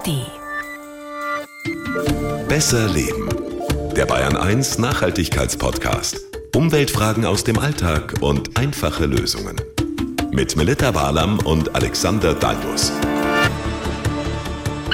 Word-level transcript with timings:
ARD. 0.00 0.26
Besser 2.48 2.88
Leben. 2.88 3.28
Der 3.94 4.06
Bayern 4.06 4.36
1 4.36 4.78
Nachhaltigkeitspodcast. 4.78 6.16
Umweltfragen 6.54 7.24
aus 7.24 7.44
dem 7.44 7.58
Alltag 7.58 8.14
und 8.20 8.58
einfache 8.58 9.06
Lösungen. 9.06 9.56
Mit 10.32 10.56
Melita 10.56 10.94
Walam 10.94 11.38
und 11.40 11.74
Alexander 11.74 12.34
Dalmus. 12.34 12.92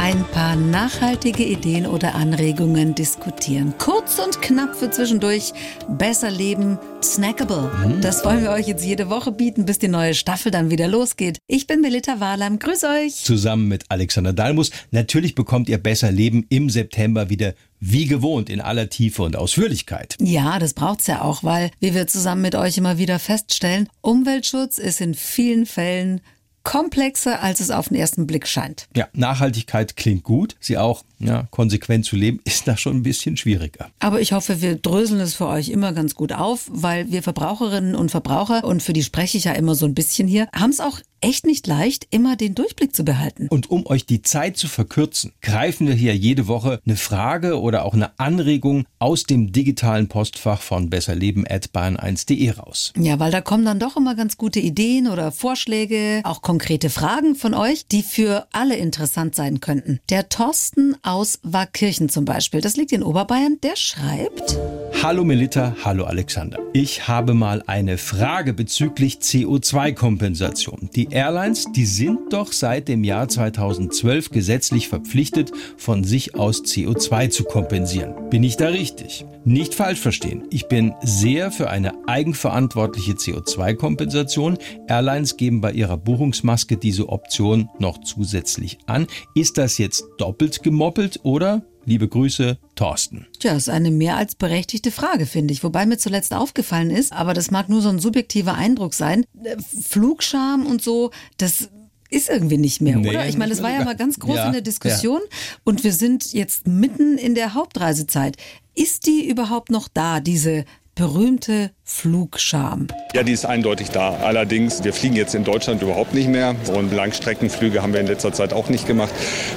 Ein 0.07 0.25
paar 0.30 0.54
nachhaltige 0.54 1.43
Ideen 1.43 1.84
oder 1.84 2.14
Anregungen 2.14 2.95
diskutieren. 2.95 3.75
Kurz 3.77 4.20
und 4.20 4.41
knapp 4.41 4.77
für 4.77 4.88
zwischendurch. 4.88 5.52
Besser 5.88 6.30
leben, 6.30 6.79
snackable. 7.02 7.98
Das 8.02 8.24
wollen 8.24 8.45
wir 8.45 8.52
euch 8.52 8.69
jetzt 8.69 8.84
jede 8.84 9.11
Woche 9.11 9.32
bieten, 9.32 9.64
bis 9.64 9.80
die 9.80 9.88
neue 9.88 10.14
Staffel 10.14 10.52
dann 10.52 10.70
wieder 10.70 10.87
losgeht. 10.87 11.38
Ich 11.48 11.66
bin 11.66 11.80
Melita 11.80 12.20
Walam. 12.20 12.61
Grüß 12.61 12.84
euch. 12.84 13.16
zusammen 13.16 13.66
mit 13.66 13.87
Alexander 13.88 14.33
Dalmus. 14.33 14.70
Natürlich 14.92 15.34
bekommt 15.34 15.69
ihr 15.69 15.78
besser 15.78 16.12
Leben 16.12 16.47
im 16.50 16.70
September 16.70 17.28
wieder 17.28 17.55
wie 17.80 18.06
gewohnt 18.06 18.48
in 18.48 18.61
aller 18.61 18.88
Tiefe 18.88 19.25
und 19.25 19.34
Ausführlichkeit. 19.34 20.16
Ja, 20.20 20.61
das 20.61 20.75
braucht's 20.75 21.09
ja 21.09 21.23
auch, 21.23 21.42
weil, 21.42 21.73
wie 21.80 21.95
wir 21.95 22.06
zusammen 22.06 22.42
mit 22.42 22.55
euch 22.55 22.78
immer 22.78 22.98
wieder 22.98 23.19
feststellen, 23.19 23.88
Umweltschutz 24.02 24.78
ist 24.78 25.00
in 25.00 25.14
vielen 25.14 25.66
Fällen 25.66 26.20
komplexer, 26.66 27.43
als 27.45 27.61
es 27.61 27.70
auf 27.70 27.88
den 27.88 27.97
ersten 27.97 28.27
Blick 28.27 28.48
scheint. 28.48 28.88
Ja, 28.97 29.06
Nachhaltigkeit 29.12 29.97
klingt 29.97 30.25
gut. 30.25 30.56
Sie 30.59 30.77
auch 30.77 31.05
ja, 31.19 31.47
konsequent 31.51 32.05
zu 32.05 32.16
leben, 32.16 32.41
ist 32.45 32.66
da 32.66 32.77
schon 32.77 32.97
ein 32.97 33.02
bisschen 33.05 33.37
schwieriger. 33.37 33.91
Aber 34.01 34.20
ich 34.20 34.33
hoffe, 34.33 34.61
wir 34.61 34.75
dröseln 34.75 35.20
es 35.20 35.34
für 35.34 35.47
euch 35.47 35.69
immer 35.69 35.92
ganz 35.92 36.16
gut 36.16 36.33
auf, 36.33 36.69
weil 36.69 37.11
wir 37.11 37.23
Verbraucherinnen 37.23 37.95
und 37.95 38.11
Verbraucher, 38.11 38.65
und 38.65 38.83
für 38.83 38.92
die 38.92 39.05
spreche 39.05 39.39
ich 39.39 39.45
ja 39.45 39.52
immer 39.52 39.77
so 39.77 39.87
ein 39.87 39.95
bisschen 39.95 40.27
hier, 40.27 40.48
haben 40.52 40.70
es 40.70 40.80
auch 40.80 41.01
echt 41.23 41.47
nicht 41.47 41.66
leicht, 41.66 42.06
immer 42.11 42.37
den 42.37 42.55
Durchblick 42.55 42.95
zu 42.95 43.05
behalten. 43.05 43.48
Und 43.48 43.70
um 43.70 43.87
euch 43.87 44.05
die 44.05 44.20
Zeit 44.20 44.59
zu 44.59 44.69
verkürzen, 44.69 45.33
greifen 45.41 45.86
wir 45.86 45.95
hier 45.95 46.14
jede 46.14 46.47
Woche 46.47 46.80
eine 46.84 46.97
Frage 46.97 47.58
oder 47.58 47.84
auch 47.84 47.95
eine 47.95 48.19
Anregung 48.19 48.84
aus 48.98 49.23
dem 49.23 49.51
digitalen 49.51 50.08
Postfach 50.08 50.61
von 50.61 50.91
besserleben.bayern1.de 50.91 52.51
raus. 52.51 52.92
Ja, 52.98 53.19
weil 53.19 53.33
da 53.33 53.41
kommen 53.41 53.64
dann 53.64 53.78
doch 53.78 53.97
immer 53.97 54.14
ganz 54.14 54.36
gute 54.36 54.61
Ideen 54.61 55.08
oder 55.08 55.33
Vorschläge, 55.33 56.20
auch 56.25 56.42
konkrete 56.42 56.55
Fragen 56.90 57.34
von 57.34 57.54
euch, 57.54 57.86
die 57.86 58.02
für 58.02 58.46
alle 58.52 58.76
interessant 58.76 59.34
sein 59.34 59.60
könnten. 59.60 60.00
Der 60.10 60.28
Thorsten 60.28 60.96
aus 61.02 61.38
Warkirchen 61.42 62.08
zum 62.08 62.24
Beispiel, 62.24 62.60
das 62.60 62.76
liegt 62.76 62.92
in 62.92 63.02
Oberbayern, 63.02 63.58
der 63.62 63.76
schreibt. 63.76 64.58
Hallo 65.02 65.25
Melita, 65.25 65.77
hallo 65.84 66.05
Alexander. 66.05 66.58
Ich 66.72 67.06
habe 67.06 67.34
mal 67.34 67.62
eine 67.66 67.98
Frage 67.98 68.55
bezüglich 68.55 69.16
CO2-Kompensation. 69.16 70.89
Die 70.97 71.08
Airlines, 71.11 71.66
die 71.70 71.84
sind 71.84 72.33
doch 72.33 72.50
seit 72.50 72.89
dem 72.89 73.05
Jahr 73.05 73.28
2012 73.28 74.30
gesetzlich 74.30 74.89
verpflichtet, 74.89 75.52
von 75.77 76.02
sich 76.02 76.34
aus 76.34 76.62
CO2 76.62 77.28
zu 77.28 77.44
kompensieren. 77.44 78.30
Bin 78.30 78.42
ich 78.42 78.56
da 78.56 78.69
richtig? 78.69 79.27
Nicht 79.44 79.74
falsch 79.74 80.00
verstehen. 80.00 80.44
Ich 80.50 80.67
bin 80.67 80.94
sehr 81.02 81.52
für 81.52 81.69
eine 81.69 81.92
eigenverantwortliche 82.08 83.12
CO2-Kompensation. 83.12 84.56
Airlines 84.89 85.36
geben 85.36 85.61
bei 85.61 85.72
ihrer 85.72 85.98
Buchungsmaske 85.98 86.78
diese 86.78 87.11
Option 87.11 87.69
noch 87.78 88.00
zusätzlich 88.00 88.78
an. 88.86 89.06
Ist 89.34 89.58
das 89.58 89.78
jetzt 89.78 90.05
doppelt 90.19 90.62
gemoppelt 90.62 91.20
oder? 91.22 91.62
Liebe 91.84 92.08
Grüße, 92.08 92.58
Thorsten. 92.77 93.27
Tja, 93.41 93.55
ist 93.55 93.69
eine 93.69 93.91
mehr 93.91 94.16
als 94.16 94.34
berechtigte 94.36 94.91
Frage, 94.92 95.27
finde 95.27 95.52
ich. 95.52 95.64
Wobei 95.64 95.84
mir 95.86 95.98
zuletzt 95.98 96.32
aufgefallen 96.32 96.91
ist, 96.91 97.12
aber 97.12 97.34
das 97.34 97.50
mag 97.50 97.68
nur 97.68 97.80
so 97.83 97.88
ein 97.88 97.98
subjektiver 97.98 98.55
Eindruck 98.55 98.94
sein. 98.94 99.24
äh, 99.42 99.56
Flugscham 99.83 100.66
und 100.66 100.83
so, 100.83 101.10
das 101.38 101.70
ist 102.10 102.28
irgendwie 102.28 102.58
nicht 102.58 102.80
mehr, 102.80 102.96
Nee, 102.98 103.08
oder? 103.08 103.27
Ich 103.27 103.36
meine, 103.36 103.50
das 103.50 103.62
war 103.62 103.72
ja 103.72 103.84
mal 103.84 103.96
ganz 103.96 104.20
groß 104.20 104.36
Ja, 104.36 104.46
in 104.46 104.52
der 104.52 104.60
Diskussion 104.62 105.20
und 105.64 105.83
wir 105.83 105.92
sind 105.92 106.33
jetzt 106.33 106.68
mitten 106.68 107.18
in 107.18 107.34
der 107.34 107.55
Hauptreisezeit. 107.55 108.36
Ist 108.74 109.06
die 109.06 109.28
überhaupt 109.28 109.70
noch 109.70 109.89
da, 109.89 110.20
diese 110.20 110.64
berühmte 110.96 111.70
Flugscham? 111.84 112.89
Ja, 113.14 113.23
die 113.23 113.33
ist 113.33 113.45
eindeutig 113.45 113.90
da. 113.90 114.17
Allerdings, 114.17 114.83
wir 114.83 114.95
fliegen 114.95 115.14
jetzt 115.14 115.34
in 115.34 115.45
Deutschland 115.45 115.83
überhaupt 115.83 116.14
nicht 116.14 116.29
mehr 116.29 116.57
und 116.74 116.92
Langstreckenflüge 116.92 117.83
haben 117.83 117.92
wir 117.92 118.01
in 118.01 118.07
letzter 118.07 118.33
Zeit 118.33 118.55
auch 118.55 118.70
nicht 118.70 118.86
gemacht. 118.86 119.12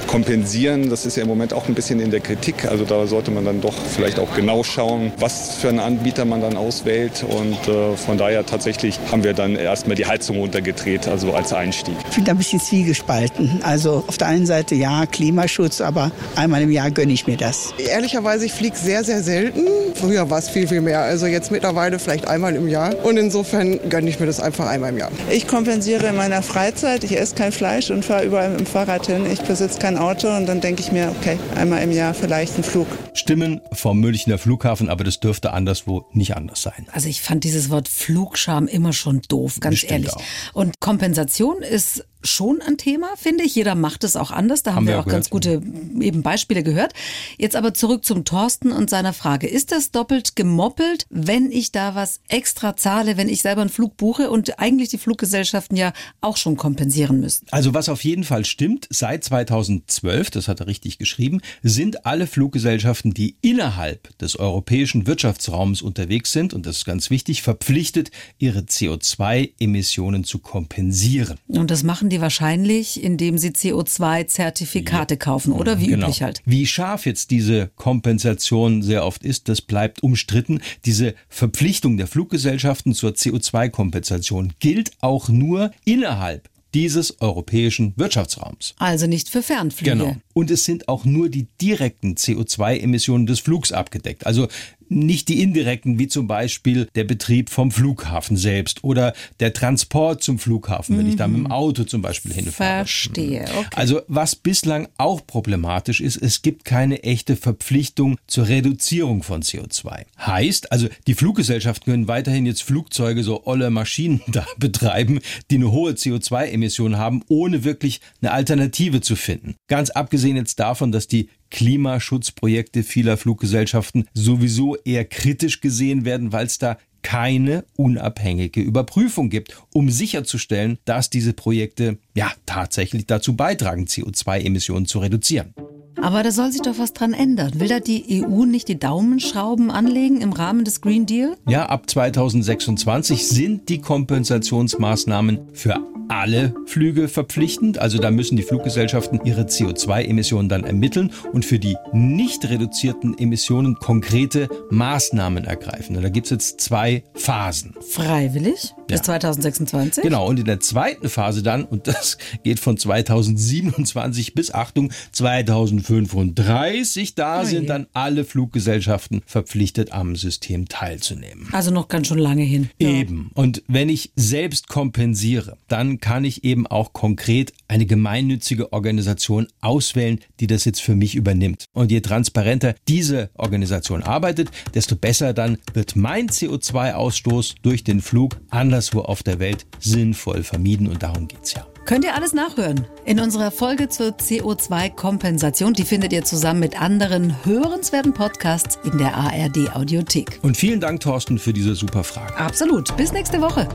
Kompensieren, 0.06 0.90
das 0.90 1.06
ist 1.06 1.16
ja 1.16 1.22
im 1.22 1.28
Moment 1.28 1.54
auch 1.54 1.66
ein 1.66 1.74
bisschen 1.74 1.98
in 1.98 2.10
der 2.10 2.20
Kritik. 2.20 2.66
Also 2.66 2.84
da 2.84 3.06
sollte 3.06 3.30
man 3.30 3.46
dann 3.46 3.62
doch 3.62 3.72
vielleicht 3.72 4.18
auch 4.18 4.34
genau 4.36 4.62
schauen, 4.62 5.12
was 5.18 5.56
für 5.56 5.70
einen 5.70 5.80
Anbieter 5.80 6.26
man 6.26 6.42
dann 6.42 6.58
auswählt. 6.58 7.24
Und 7.26 7.66
äh, 7.66 7.96
von 7.96 8.18
daher 8.18 8.44
tatsächlich 8.44 9.00
haben 9.10 9.24
wir 9.24 9.32
dann 9.32 9.56
erstmal 9.56 9.96
die 9.96 10.04
Heizung 10.04 10.36
runtergedreht, 10.36 11.08
also 11.08 11.32
als 11.32 11.54
Einstieg. 11.54 11.96
Ich 12.10 12.16
bin 12.16 12.24
da 12.26 12.32
ein 12.32 12.38
bisschen 12.38 12.60
zwiegespalten. 12.60 13.60
Also 13.62 14.04
auf 14.06 14.18
der 14.18 14.28
einen 14.28 14.44
Seite 14.44 14.74
ja, 14.74 15.06
Klimaschutz, 15.06 15.80
aber 15.80 16.12
einmal 16.36 16.60
im 16.60 16.70
Jahr 16.70 16.90
gönne 16.90 17.14
ich 17.14 17.26
mir 17.26 17.38
das. 17.38 17.72
Ehrlicherweise, 17.78 18.44
ich 18.44 18.52
fliege 18.52 18.76
sehr, 18.76 19.04
sehr 19.04 19.22
selten. 19.22 19.66
Früher 20.00 20.30
war 20.30 20.38
es 20.38 20.48
viel, 20.48 20.66
viel 20.66 20.80
mehr. 20.80 21.02
Also 21.02 21.26
jetzt 21.26 21.50
mittlerweile 21.50 21.98
vielleicht 21.98 22.26
einmal 22.26 22.56
im 22.56 22.68
Jahr. 22.68 22.94
Und 23.04 23.18
insofern 23.18 23.78
gönne 23.90 24.08
ich 24.08 24.18
mir 24.18 24.24
das 24.24 24.40
einfach 24.40 24.66
einmal 24.66 24.90
im 24.90 24.96
Jahr. 24.98 25.10
Ich 25.30 25.46
kompensiere 25.46 26.06
in 26.06 26.16
meiner 26.16 26.42
Freizeit. 26.42 27.04
Ich 27.04 27.18
esse 27.18 27.34
kein 27.34 27.52
Fleisch 27.52 27.90
und 27.90 28.02
fahre 28.02 28.24
überall 28.24 28.48
mit 28.48 28.60
dem 28.60 28.66
Fahrrad 28.66 29.06
hin. 29.06 29.26
Ich 29.30 29.42
besitze 29.42 29.78
kein 29.78 29.98
Auto 29.98 30.28
und 30.34 30.46
dann 30.46 30.62
denke 30.62 30.80
ich 30.80 30.90
mir, 30.90 31.14
okay, 31.20 31.38
einmal 31.54 31.82
im 31.82 31.92
Jahr 31.92 32.14
vielleicht 32.14 32.56
ein 32.56 32.64
Flug. 32.64 32.86
Stimmen 33.12 33.60
vom 33.72 34.00
Münchner 34.00 34.38
Flughafen, 34.38 34.88
aber 34.88 35.04
das 35.04 35.20
dürfte 35.20 35.52
anderswo 35.52 36.06
nicht 36.12 36.34
anders 36.34 36.62
sein. 36.62 36.86
Also 36.92 37.08
ich 37.08 37.20
fand 37.20 37.44
dieses 37.44 37.68
Wort 37.68 37.86
Flugscham 37.88 38.68
immer 38.68 38.94
schon 38.94 39.20
doof, 39.28 39.58
ganz 39.60 39.74
Bestimmt 39.74 39.92
ehrlich. 39.92 40.14
auch. 40.14 40.22
Und 40.54 40.80
Kompensation 40.80 41.60
ist 41.60 42.06
schon 42.22 42.62
ein 42.62 42.76
Thema, 42.76 43.08
finde 43.16 43.44
ich. 43.44 43.54
Jeder 43.54 43.74
macht 43.74 44.04
es 44.04 44.16
auch 44.16 44.30
anders. 44.30 44.62
Da 44.62 44.70
haben, 44.70 44.76
Haben 44.76 44.86
wir 44.86 45.00
auch 45.00 45.00
auch 45.00 45.06
ganz 45.06 45.30
gute 45.30 45.62
eben 46.00 46.22
Beispiele 46.22 46.62
gehört. 46.62 46.92
Jetzt 47.38 47.56
aber 47.56 47.74
zurück 47.74 48.04
zum 48.04 48.24
Thorsten 48.24 48.72
und 48.72 48.90
seiner 48.90 49.12
Frage. 49.12 49.46
Ist 49.46 49.72
das 49.72 49.90
doppelt 49.90 50.36
gemoppelt, 50.36 51.06
wenn 51.10 51.50
ich 51.50 51.72
da 51.72 51.94
was 51.94 52.20
extra 52.28 52.76
zahle, 52.76 53.16
wenn 53.16 53.28
ich 53.28 53.42
selber 53.42 53.62
einen 53.62 53.70
Flug 53.70 53.96
buche 53.96 54.30
und 54.30 54.58
eigentlich 54.58 54.90
die 54.90 54.98
Fluggesellschaften 54.98 55.76
ja 55.76 55.92
auch 56.20 56.36
schon 56.36 56.56
kompensieren 56.56 57.20
müssen? 57.20 57.46
Also 57.50 57.74
was 57.74 57.88
auf 57.88 58.04
jeden 58.04 58.24
Fall 58.24 58.44
stimmt, 58.44 58.86
seit 58.90 59.24
2012, 59.24 60.30
das 60.30 60.48
hat 60.48 60.60
er 60.60 60.66
richtig 60.66 60.98
geschrieben, 60.98 61.40
sind 61.62 62.06
alle 62.06 62.26
Fluggesellschaften, 62.26 63.14
die 63.14 63.36
innerhalb 63.40 64.16
des 64.18 64.36
europäischen 64.36 65.06
Wirtschaftsraums 65.06 65.82
unterwegs 65.82 66.32
sind, 66.32 66.54
und 66.54 66.66
das 66.66 66.78
ist 66.78 66.84
ganz 66.84 67.10
wichtig, 67.10 67.42
verpflichtet, 67.42 68.10
ihre 68.38 68.60
CO2-Emissionen 68.60 70.24
zu 70.24 70.38
kompensieren. 70.38 71.38
Und 71.48 71.70
das 71.70 71.82
machen 71.82 72.09
die 72.10 72.20
wahrscheinlich, 72.20 73.02
indem 73.02 73.38
sie 73.38 73.50
CO2-Zertifikate 73.50 75.16
kaufen 75.16 75.52
oder 75.52 75.80
wie 75.80 75.86
Genau. 75.88 76.06
üblich 76.06 76.22
halt. 76.22 76.42
Wie 76.44 76.66
scharf 76.66 77.06
jetzt 77.06 77.30
diese 77.30 77.70
Kompensation 77.76 78.82
sehr 78.82 79.04
oft 79.04 79.24
ist, 79.24 79.48
das 79.48 79.62
bleibt 79.62 80.02
umstritten. 80.02 80.60
Diese 80.84 81.14
Verpflichtung 81.28 81.96
der 81.96 82.06
Fluggesellschaften 82.06 82.94
zur 82.94 83.12
CO2-Kompensation 83.12 84.52
gilt 84.60 84.92
auch 85.00 85.28
nur 85.28 85.70
innerhalb 85.84 86.48
dieses 86.74 87.20
europäischen 87.20 87.94
Wirtschaftsraums. 87.96 88.74
Also 88.78 89.06
nicht 89.06 89.28
für 89.28 89.42
Fernflüge. 89.42 89.90
Genau. 89.90 90.16
Und 90.34 90.50
es 90.50 90.64
sind 90.64 90.88
auch 90.88 91.04
nur 91.04 91.28
die 91.28 91.48
direkten 91.60 92.14
CO2-Emissionen 92.14 93.26
des 93.26 93.40
Flugs 93.40 93.72
abgedeckt. 93.72 94.26
Also 94.26 94.46
nicht 94.90 95.28
die 95.28 95.42
indirekten, 95.42 95.98
wie 95.98 96.08
zum 96.08 96.26
Beispiel 96.26 96.88
der 96.94 97.04
Betrieb 97.04 97.48
vom 97.48 97.70
Flughafen 97.70 98.36
selbst 98.36 98.84
oder 98.84 99.14
der 99.38 99.52
Transport 99.52 100.22
zum 100.22 100.38
Flughafen, 100.38 100.98
wenn 100.98 101.08
ich 101.08 101.16
da 101.16 101.28
mit 101.28 101.38
dem 101.38 101.50
Auto 101.50 101.84
zum 101.84 102.02
Beispiel 102.02 102.32
hinfahre. 102.32 102.84
Verstehe. 102.84 103.44
Okay. 103.56 103.68
Also 103.76 104.02
was 104.08 104.36
bislang 104.36 104.88
auch 104.98 105.26
problematisch 105.26 106.00
ist, 106.00 106.16
es 106.16 106.42
gibt 106.42 106.64
keine 106.64 107.02
echte 107.04 107.36
Verpflichtung 107.36 108.18
zur 108.26 108.48
Reduzierung 108.48 109.22
von 109.22 109.42
CO2. 109.42 110.04
Heißt, 110.18 110.72
also 110.72 110.88
die 111.06 111.14
Fluggesellschaften 111.14 111.92
können 111.92 112.08
weiterhin 112.08 112.46
jetzt 112.46 112.62
Flugzeuge, 112.62 113.22
so 113.22 113.46
olle 113.46 113.70
Maschinen 113.70 114.20
da 114.28 114.46
betreiben, 114.58 115.20
die 115.50 115.56
eine 115.56 115.70
hohe 115.70 115.92
CO2-Emission 115.92 116.98
haben, 116.98 117.22
ohne 117.28 117.64
wirklich 117.64 118.00
eine 118.20 118.32
Alternative 118.32 119.00
zu 119.00 119.16
finden. 119.16 119.54
Ganz 119.68 119.90
abgesehen 119.90 120.36
jetzt 120.36 120.58
davon, 120.58 120.90
dass 120.92 121.06
die 121.06 121.28
Klimaschutzprojekte 121.50 122.82
vieler 122.82 123.16
Fluggesellschaften 123.16 124.06
sowieso 124.14 124.76
eher 124.76 125.04
kritisch 125.04 125.60
gesehen 125.60 126.04
werden, 126.04 126.32
weil 126.32 126.46
es 126.46 126.58
da 126.58 126.78
keine 127.02 127.64
unabhängige 127.76 128.60
Überprüfung 128.60 129.30
gibt, 129.30 129.56
um 129.72 129.90
sicherzustellen, 129.90 130.78
dass 130.84 131.10
diese 131.10 131.32
Projekte 131.32 131.98
ja 132.14 132.30
tatsächlich 132.46 133.06
dazu 133.06 133.36
beitragen, 133.36 133.86
CO2-Emissionen 133.86 134.86
zu 134.86 134.98
reduzieren. 134.98 135.54
Aber 136.00 136.22
da 136.22 136.30
soll 136.30 136.50
sich 136.50 136.62
doch 136.62 136.78
was 136.78 136.94
dran 136.94 137.12
ändern. 137.12 137.60
Will 137.60 137.68
da 137.68 137.80
die 137.80 138.24
EU 138.24 138.44
nicht 138.44 138.68
die 138.68 138.78
Daumenschrauben 138.78 139.70
anlegen 139.70 140.20
im 140.20 140.32
Rahmen 140.32 140.64
des 140.64 140.80
Green 140.80 141.04
Deal? 141.04 141.36
Ja, 141.46 141.66
ab 141.66 141.90
2026 141.90 143.26
sind 143.26 143.68
die 143.68 143.80
Kompensationsmaßnahmen 143.80 145.40
für 145.52 145.74
alle 146.10 146.54
Flüge 146.66 147.08
verpflichtend. 147.08 147.78
Also 147.78 147.98
da 147.98 148.10
müssen 148.10 148.36
die 148.36 148.42
Fluggesellschaften 148.42 149.20
ihre 149.24 149.42
CO2-Emissionen 149.42 150.48
dann 150.48 150.64
ermitteln 150.64 151.12
und 151.32 151.44
für 151.44 151.58
die 151.58 151.76
nicht 151.92 152.48
reduzierten 152.48 153.16
Emissionen 153.18 153.76
konkrete 153.76 154.48
Maßnahmen 154.70 155.44
ergreifen. 155.44 155.96
Und 155.96 156.02
da 156.02 156.08
gibt 156.08 156.26
es 156.26 156.30
jetzt 156.30 156.60
zwei 156.60 157.04
Phasen. 157.14 157.74
Freiwillig 157.90 158.74
bis 158.90 159.00
Ja. 159.00 159.04
2026? 159.04 160.02
Genau, 160.02 160.26
und 160.26 160.38
in 160.38 160.44
der 160.44 160.60
zweiten 160.60 161.08
Phase 161.08 161.42
dann, 161.42 161.64
und 161.64 161.86
das 161.86 162.18
geht 162.44 162.60
von 162.60 162.76
2027 162.76 164.34
bis 164.34 164.52
Achtung 164.52 164.92
2035, 165.12 167.14
da 167.14 167.42
Oh 167.42 167.44
sind 167.44 167.68
dann 167.68 167.86
alle 167.92 168.24
Fluggesellschaften 168.24 169.22
verpflichtet, 169.26 169.92
am 169.92 170.16
System 170.16 170.68
teilzunehmen. 170.68 171.48
Also 171.52 171.70
noch 171.70 171.88
ganz 171.88 172.08
schön 172.08 172.18
lange 172.18 172.42
hin. 172.42 172.70
Eben. 172.78 173.30
Und 173.34 173.62
wenn 173.68 173.88
ich 173.88 174.12
selbst 174.16 174.68
kompensiere, 174.68 175.56
dann 175.68 176.00
kann 176.00 176.24
ich 176.24 176.44
eben 176.44 176.66
auch 176.66 176.92
konkret 176.92 177.52
eine 177.68 177.86
gemeinnützige 177.86 178.72
Organisation 178.72 179.46
auswählen, 179.60 180.20
die 180.40 180.46
das 180.46 180.64
jetzt 180.64 180.82
für 180.82 180.94
mich 180.94 181.14
übernimmt. 181.14 181.64
Und 181.72 181.90
je 181.90 182.00
transparenter 182.00 182.74
diese 182.88 183.30
Organisation 183.34 184.02
arbeitet, 184.02 184.50
desto 184.74 184.96
besser 184.96 185.32
dann 185.32 185.58
wird 185.72 185.96
mein 185.96 186.28
CO2-Ausstoß 186.28 187.54
durch 187.62 187.84
den 187.84 188.00
Flug 188.00 188.36
anderswo 188.80 189.00
auf 189.00 189.22
der 189.22 189.38
Welt 189.38 189.66
sinnvoll 189.78 190.42
vermieden. 190.42 190.88
Und 190.88 191.02
darum 191.02 191.28
geht's 191.28 191.52
ja. 191.52 191.66
Könnt 191.84 192.04
ihr 192.04 192.14
alles 192.14 192.32
nachhören 192.32 192.86
in 193.04 193.20
unserer 193.20 193.50
Folge 193.50 193.88
zur 193.88 194.08
CO2-Kompensation. 194.10 195.74
Die 195.74 195.84
findet 195.84 196.12
ihr 196.12 196.24
zusammen 196.24 196.60
mit 196.60 196.80
anderen 196.80 197.34
hörenswerten 197.44 198.14
Podcasts 198.14 198.78
in 198.90 198.96
der 198.96 199.14
ARD 199.14 199.74
Audiothek. 199.74 200.38
Und 200.42 200.56
vielen 200.56 200.80
Dank, 200.80 201.00
Thorsten, 201.00 201.38
für 201.38 201.52
diese 201.52 201.74
super 201.74 202.04
Frage. 202.04 202.34
Absolut. 202.36 202.96
Bis 202.96 203.12
nächste 203.12 203.40
Woche. 203.42 203.68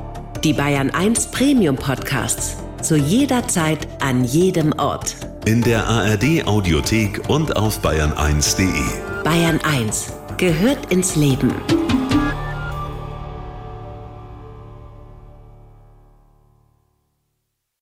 Die 0.43 0.53
Bayern 0.53 0.89
1 0.89 1.29
Premium 1.31 1.75
Podcasts. 1.75 2.55
Zu 2.81 2.97
jeder 2.97 3.47
Zeit, 3.47 3.87
an 4.01 4.23
jedem 4.25 4.73
Ort. 4.73 5.15
In 5.45 5.61
der 5.61 5.85
ARD 5.85 6.47
Audiothek 6.47 7.29
und 7.29 7.55
auf 7.55 7.83
bayern1.de. 7.83 9.23
Bayern 9.23 9.59
1 9.63 10.13
gehört 10.37 10.91
ins 10.91 11.15
Leben. 11.15 11.53